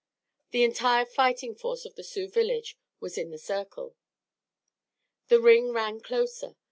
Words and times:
The 0.49 0.63
entire 0.63 1.05
fighting 1.05 1.53
force 1.53 1.85
of 1.85 1.93
the 1.93 2.03
Sioux 2.03 2.27
village 2.27 2.75
was 2.99 3.19
in 3.19 3.29
the 3.29 3.37
circle. 3.37 3.95
The 5.27 5.39
ring 5.39 5.73
ran 5.73 5.99
closer. 5.99 6.55